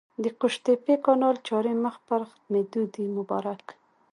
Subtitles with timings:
[0.23, 3.05] د قوشتېپې کانال چارې مخ پر ختمېدو دي!
[3.17, 3.65] مبارک